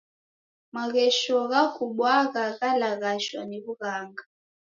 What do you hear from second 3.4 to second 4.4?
ni w'ughanga.